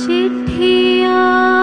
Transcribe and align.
চিঠিয়া 0.00 1.57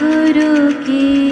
गुरुकी 0.00 1.23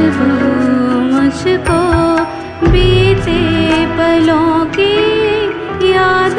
मो 0.00 1.88
बीते 2.72 3.40
पलो 3.98 4.42
की 4.76 4.94
याद 5.92 6.38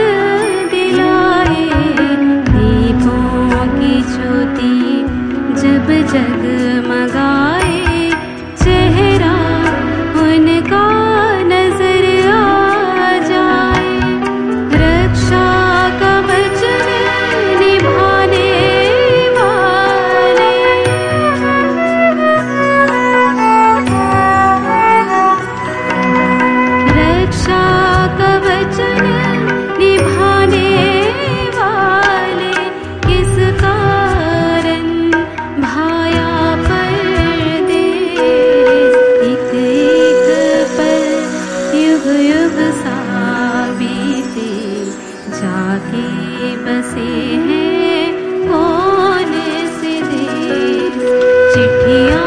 दलाये 0.74 1.66
दीपी 2.52 3.94
जोति 4.16 4.74
जमगा 6.14 7.39
कौन 48.48 49.34
से 49.82 49.94
दे 50.12 50.26
चिट्ठिया 51.54 52.19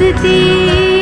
हंसती 0.00 0.99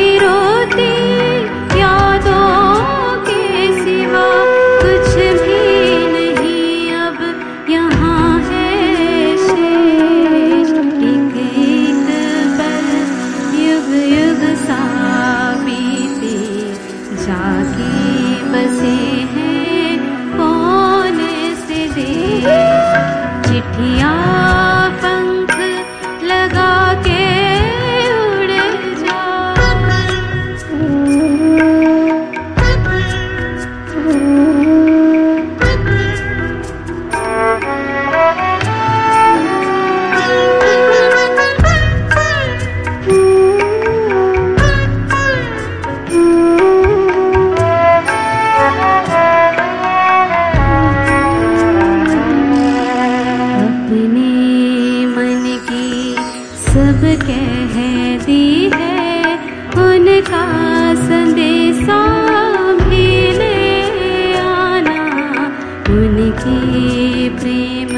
के 66.49 67.29
प्रेम 67.39 67.95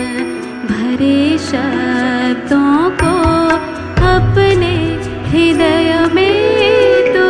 भरे 0.70 1.20
शब्दों 1.38 2.90
को 3.02 3.12
अपने 4.06 4.72
हृदय 5.30 5.90
में 6.14 6.30
तो 7.14 7.28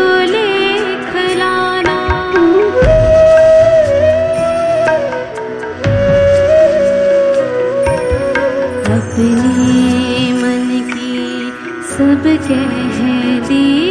अपने 8.93 10.33
मन 10.43 10.69
की 10.93 11.53
सब 11.93 12.23
कह 12.49 13.49
दी 13.49 13.90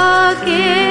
again. 0.00 0.89